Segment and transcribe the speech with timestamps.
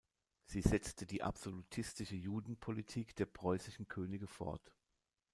[0.47, 4.73] Sie setzte die absolutistische Judenpolitik der preußischen Könige fort.